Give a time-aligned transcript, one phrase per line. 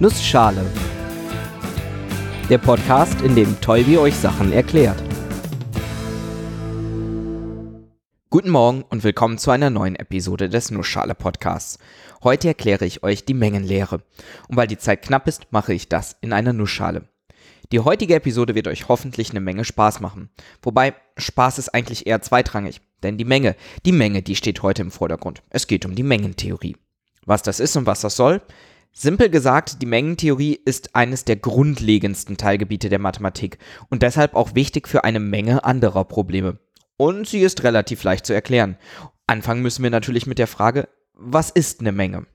[0.00, 0.64] Nussschale.
[2.48, 5.02] Der Podcast, in dem Tolbi euch Sachen erklärt.
[8.30, 11.80] Guten Morgen und willkommen zu einer neuen Episode des Nussschale Podcasts.
[12.22, 14.00] Heute erkläre ich euch die Mengenlehre.
[14.46, 17.08] Und weil die Zeit knapp ist, mache ich das in einer Nussschale.
[17.72, 20.30] Die heutige Episode wird euch hoffentlich eine Menge Spaß machen.
[20.62, 22.82] Wobei Spaß ist eigentlich eher zweitrangig.
[23.02, 25.42] Denn die Menge, die Menge, die steht heute im Vordergrund.
[25.50, 26.76] Es geht um die Mengentheorie.
[27.26, 28.40] Was das ist und was das soll,
[28.92, 33.58] Simpel gesagt, die Mengentheorie ist eines der grundlegendsten Teilgebiete der Mathematik
[33.90, 36.58] und deshalb auch wichtig für eine Menge anderer Probleme.
[36.96, 38.76] Und sie ist relativ leicht zu erklären.
[39.26, 42.26] Anfangen müssen wir natürlich mit der Frage, was ist eine Menge?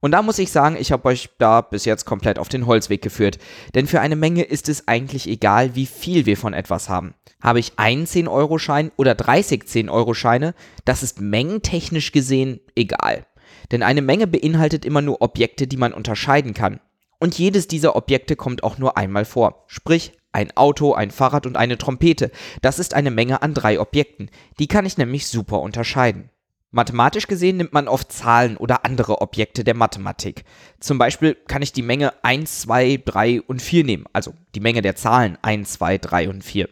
[0.00, 3.02] Und da muss ich sagen, ich habe euch da bis jetzt komplett auf den Holzweg
[3.02, 3.38] geführt.
[3.74, 7.14] Denn für eine Menge ist es eigentlich egal, wie viel wir von etwas haben.
[7.42, 10.54] Habe ich einen 10-Euro-Schein oder 30 10-Euro-Scheine,
[10.86, 13.26] das ist mengentechnisch gesehen egal.
[13.70, 16.80] Denn eine Menge beinhaltet immer nur Objekte, die man unterscheiden kann.
[17.18, 19.64] Und jedes dieser Objekte kommt auch nur einmal vor.
[19.66, 22.30] Sprich, ein Auto, ein Fahrrad und eine Trompete.
[22.62, 24.30] Das ist eine Menge an drei Objekten.
[24.58, 26.30] Die kann ich nämlich super unterscheiden.
[26.72, 30.44] Mathematisch gesehen nimmt man oft Zahlen oder andere Objekte der Mathematik.
[30.78, 34.80] Zum Beispiel kann ich die Menge 1, 2, 3 und 4 nehmen, also die Menge
[34.80, 36.68] der Zahlen 1, 2, 3 und 4.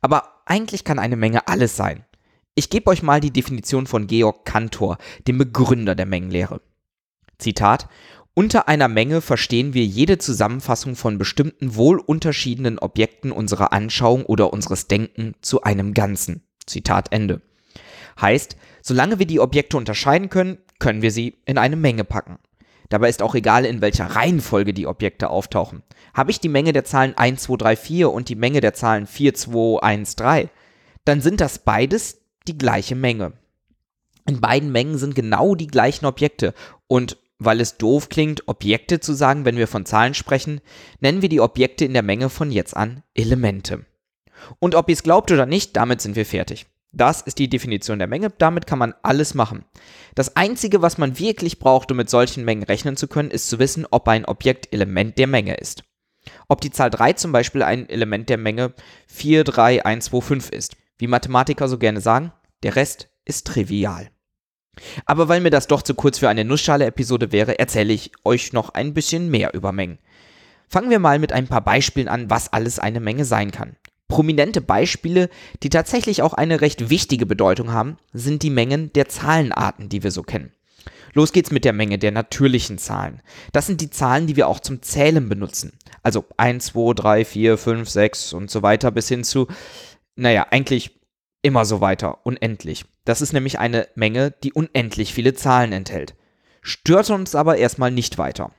[0.00, 2.04] Aber eigentlich kann eine Menge alles sein.
[2.58, 6.60] Ich gebe euch mal die Definition von Georg Cantor, dem Begründer der Mengenlehre.
[7.38, 7.88] Zitat
[8.34, 14.52] unter einer Menge verstehen wir jede Zusammenfassung von bestimmten wohl unterschiedenen Objekten unserer Anschauung oder
[14.52, 16.42] unseres Denken zu einem Ganzen.
[16.66, 17.42] Zitat Ende.
[18.20, 22.40] Heißt, solange wir die Objekte unterscheiden können, können wir sie in eine Menge packen.
[22.88, 25.84] Dabei ist auch egal, in welcher Reihenfolge die Objekte auftauchen.
[26.12, 29.06] Habe ich die Menge der Zahlen 1, 2, 3, 4 und die Menge der Zahlen
[29.06, 30.48] 4, 2, 1, 3,
[31.04, 32.18] dann sind das beides
[32.48, 33.32] die gleiche Menge.
[34.26, 36.54] In beiden Mengen sind genau die gleichen Objekte
[36.86, 40.60] und weil es doof klingt, Objekte zu sagen, wenn wir von Zahlen sprechen,
[41.00, 43.86] nennen wir die Objekte in der Menge von jetzt an Elemente.
[44.58, 46.66] Und ob ihr es glaubt oder nicht, damit sind wir fertig.
[46.90, 49.64] Das ist die Definition der Menge, damit kann man alles machen.
[50.14, 53.58] Das Einzige, was man wirklich braucht, um mit solchen Mengen rechnen zu können, ist zu
[53.58, 55.84] wissen, ob ein Objekt Element der Menge ist.
[56.48, 58.72] Ob die Zahl 3 zum Beispiel ein Element der Menge
[59.06, 60.76] 4, 3, 1, 2, 5 ist.
[60.96, 62.32] Wie Mathematiker so gerne sagen,
[62.62, 64.10] der Rest ist trivial.
[65.06, 68.70] Aber weil mir das doch zu kurz für eine Nussschale-Episode wäre, erzähle ich euch noch
[68.70, 69.98] ein bisschen mehr über Mengen.
[70.68, 73.76] Fangen wir mal mit ein paar Beispielen an, was alles eine Menge sein kann.
[74.06, 75.28] Prominente Beispiele,
[75.62, 80.10] die tatsächlich auch eine recht wichtige Bedeutung haben, sind die Mengen der Zahlenarten, die wir
[80.10, 80.52] so kennen.
[81.14, 83.22] Los geht's mit der Menge der natürlichen Zahlen.
[83.52, 85.72] Das sind die Zahlen, die wir auch zum Zählen benutzen.
[86.02, 89.46] Also 1, 2, 3, 4, 5, 6 und so weiter bis hin zu,
[90.16, 90.97] naja, eigentlich
[91.42, 92.84] immer so weiter, unendlich.
[93.04, 96.14] Das ist nämlich eine Menge, die unendlich viele Zahlen enthält.
[96.62, 98.52] Stört uns aber erstmal nicht weiter.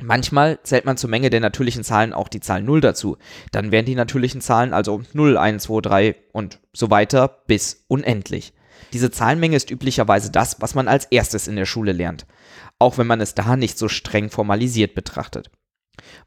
[0.00, 3.16] Manchmal zählt man zur Menge der natürlichen Zahlen auch die Zahl 0 dazu.
[3.52, 8.54] Dann wären die natürlichen Zahlen also 0, 1, 2, 3 und so weiter bis unendlich.
[8.92, 12.26] Diese Zahlenmenge ist üblicherweise das, was man als erstes in der Schule lernt,
[12.78, 15.50] auch wenn man es da nicht so streng formalisiert betrachtet.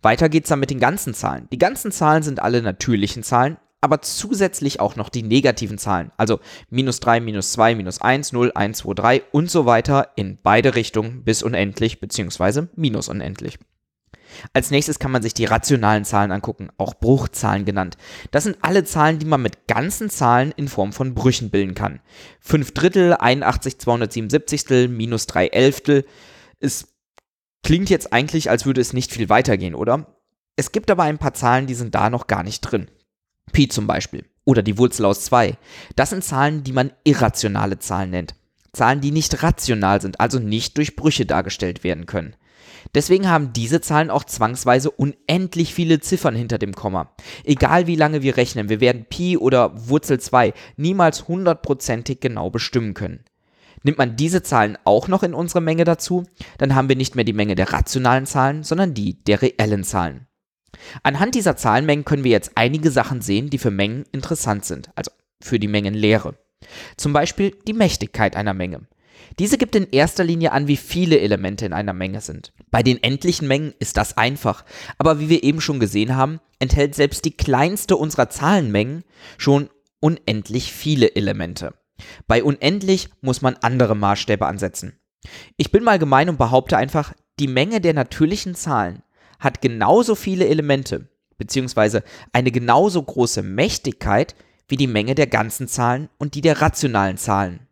[0.01, 1.47] Weiter geht's dann mit den ganzen Zahlen.
[1.51, 6.39] Die ganzen Zahlen sind alle natürlichen Zahlen, aber zusätzlich auch noch die negativen Zahlen, also
[6.69, 10.75] minus 3, minus 2, minus 1, 0, 1, 2, 3 und so weiter in beide
[10.75, 12.67] Richtungen bis unendlich bzw.
[12.75, 13.59] minus unendlich.
[14.53, 17.97] Als nächstes kann man sich die rationalen Zahlen angucken, auch Bruchzahlen genannt.
[18.31, 22.01] Das sind alle Zahlen, die man mit ganzen Zahlen in Form von Brüchen bilden kann.
[22.41, 26.05] 5 Drittel, 81 277, minus 3 Elftel.
[26.59, 26.93] Es
[27.63, 30.17] klingt jetzt eigentlich, als würde es nicht viel weitergehen, oder?
[30.55, 32.89] Es gibt aber ein paar Zahlen, die sind da noch gar nicht drin.
[33.51, 35.57] Pi zum Beispiel oder die Wurzel aus 2.
[35.95, 38.35] Das sind Zahlen, die man irrationale Zahlen nennt.
[38.71, 42.35] Zahlen, die nicht rational sind, also nicht durch Brüche dargestellt werden können.
[42.95, 47.11] Deswegen haben diese Zahlen auch zwangsweise unendlich viele Ziffern hinter dem Komma.
[47.43, 52.93] Egal wie lange wir rechnen, wir werden Pi oder Wurzel 2 niemals hundertprozentig genau bestimmen
[52.93, 53.25] können.
[53.83, 56.23] Nimmt man diese Zahlen auch noch in unsere Menge dazu,
[56.57, 60.26] dann haben wir nicht mehr die Menge der rationalen Zahlen, sondern die der reellen Zahlen.
[61.03, 65.11] Anhand dieser Zahlenmengen können wir jetzt einige Sachen sehen, die für Mengen interessant sind, also
[65.41, 66.35] für die Mengenlehre.
[66.97, 68.87] Zum Beispiel die Mächtigkeit einer Menge.
[69.39, 72.53] Diese gibt in erster Linie an, wie viele Elemente in einer Menge sind.
[72.71, 74.63] Bei den endlichen Mengen ist das einfach,
[74.97, 79.03] aber wie wir eben schon gesehen haben, enthält selbst die kleinste unserer Zahlenmengen
[79.37, 79.69] schon
[79.99, 81.73] unendlich viele Elemente.
[82.27, 84.99] Bei unendlich muss man andere Maßstäbe ansetzen.
[85.57, 89.03] Ich bin mal gemein und behaupte einfach, die Menge der natürlichen Zahlen
[89.39, 91.07] hat genauso viele Elemente,
[91.37, 92.03] beziehungsweise
[92.33, 94.35] eine genauso große Mächtigkeit
[94.67, 97.67] wie die Menge der ganzen Zahlen und die der rationalen Zahlen.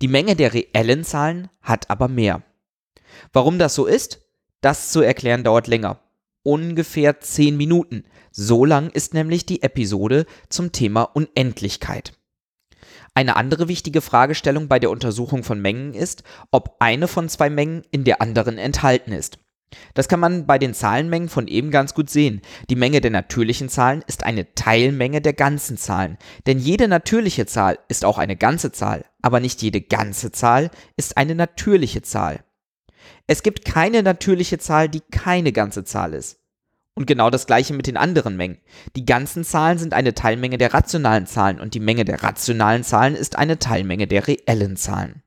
[0.00, 2.42] Die Menge der reellen Zahlen hat aber mehr.
[3.32, 4.20] Warum das so ist?
[4.60, 6.00] Das zu erklären dauert länger.
[6.42, 8.04] Ungefähr 10 Minuten.
[8.30, 12.12] So lang ist nämlich die Episode zum Thema Unendlichkeit.
[13.14, 17.84] Eine andere wichtige Fragestellung bei der Untersuchung von Mengen ist, ob eine von zwei Mengen
[17.92, 19.38] in der anderen enthalten ist.
[19.94, 22.40] Das kann man bei den Zahlenmengen von eben ganz gut sehen.
[22.70, 26.18] Die Menge der natürlichen Zahlen ist eine Teilmenge der ganzen Zahlen.
[26.46, 31.16] Denn jede natürliche Zahl ist auch eine ganze Zahl, aber nicht jede ganze Zahl ist
[31.16, 32.44] eine natürliche Zahl.
[33.26, 36.40] Es gibt keine natürliche Zahl, die keine ganze Zahl ist.
[36.94, 38.58] Und genau das gleiche mit den anderen Mengen.
[38.94, 43.16] Die ganzen Zahlen sind eine Teilmenge der rationalen Zahlen und die Menge der rationalen Zahlen
[43.16, 45.23] ist eine Teilmenge der reellen Zahlen.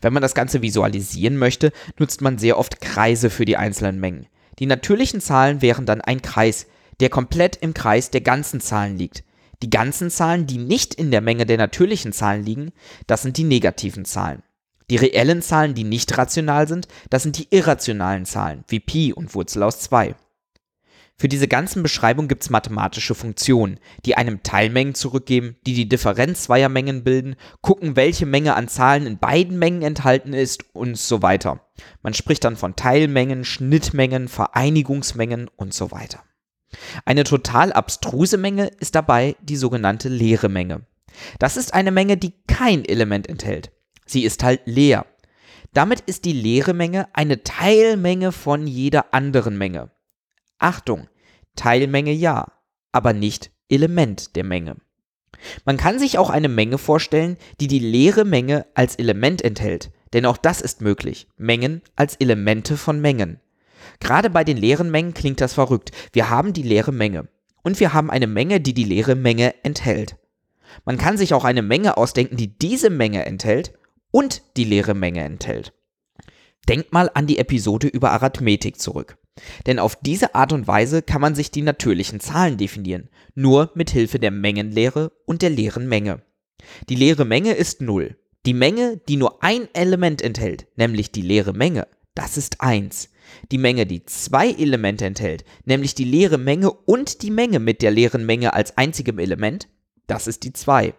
[0.00, 4.26] Wenn man das Ganze visualisieren möchte, nutzt man sehr oft Kreise für die einzelnen Mengen.
[4.58, 6.66] Die natürlichen Zahlen wären dann ein Kreis,
[7.00, 9.24] der komplett im Kreis der ganzen Zahlen liegt.
[9.62, 12.72] Die ganzen Zahlen, die nicht in der Menge der natürlichen Zahlen liegen,
[13.06, 14.42] das sind die negativen Zahlen.
[14.90, 19.34] Die reellen Zahlen, die nicht rational sind, das sind die irrationalen Zahlen, wie Pi und
[19.34, 20.14] Wurzel aus 2.
[21.18, 26.44] Für diese ganzen Beschreibungen gibt es mathematische Funktionen, die einem Teilmengen zurückgeben, die die Differenz
[26.44, 31.22] zweier Mengen bilden, gucken, welche Menge an Zahlen in beiden Mengen enthalten ist und so
[31.22, 31.68] weiter.
[32.02, 36.24] Man spricht dann von Teilmengen, Schnittmengen, Vereinigungsmengen und so weiter.
[37.04, 40.86] Eine total abstruse Menge ist dabei die sogenannte leere Menge.
[41.38, 43.70] Das ist eine Menge, die kein Element enthält.
[44.06, 45.06] Sie ist halt leer.
[45.74, 49.90] Damit ist die leere Menge eine Teilmenge von jeder anderen Menge.
[50.62, 51.08] Achtung,
[51.56, 52.46] Teilmenge ja,
[52.92, 54.76] aber nicht Element der Menge.
[55.64, 60.26] Man kann sich auch eine Menge vorstellen, die die leere Menge als Element enthält, denn
[60.26, 61.26] auch das ist möglich.
[61.36, 63.40] Mengen als Elemente von Mengen.
[63.98, 65.90] Gerade bei den leeren Mengen klingt das verrückt.
[66.12, 67.28] Wir haben die leere Menge
[67.62, 70.16] und wir haben eine Menge, die die leere Menge enthält.
[70.84, 73.72] Man kann sich auch eine Menge ausdenken, die diese Menge enthält
[74.10, 75.72] und die leere Menge enthält.
[76.68, 79.18] Denkt mal an die Episode über Arithmetik zurück.
[79.66, 83.90] Denn auf diese Art und Weise kann man sich die natürlichen Zahlen definieren, nur mit
[83.90, 86.22] Hilfe der Mengenlehre und der leeren Menge.
[86.88, 88.16] Die leere Menge ist 0.
[88.44, 93.08] Die Menge, die nur ein Element enthält, nämlich die leere Menge, das ist 1.
[93.50, 97.90] Die Menge, die zwei Elemente enthält, nämlich die leere Menge und die Menge mit der
[97.90, 99.68] leeren Menge als einzigem Element,
[100.06, 100.94] das ist die 2.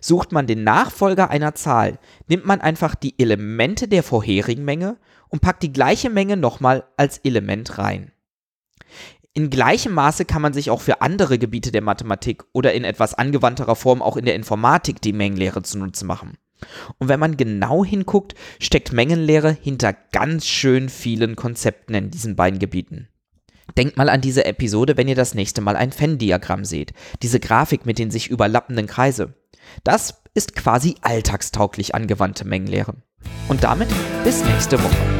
[0.00, 4.96] Sucht man den Nachfolger einer Zahl, nimmt man einfach die Elemente der vorherigen Menge
[5.28, 8.12] und packt die gleiche Menge nochmal als Element rein.
[9.32, 13.14] In gleichem Maße kann man sich auch für andere Gebiete der Mathematik oder in etwas
[13.14, 16.36] angewandterer Form auch in der Informatik die Mengenlehre zunutze machen.
[16.98, 22.58] Und wenn man genau hinguckt, steckt Mengenlehre hinter ganz schön vielen Konzepten in diesen beiden
[22.58, 23.08] Gebieten.
[23.76, 26.92] Denkt mal an diese Episode, wenn ihr das nächste Mal ein Venn-Diagramm seht.
[27.22, 29.34] Diese Grafik mit den sich überlappenden Kreise.
[29.84, 32.94] Das ist quasi alltagstauglich angewandte Mengenlehre.
[33.48, 33.88] Und damit
[34.24, 35.19] bis nächste Woche.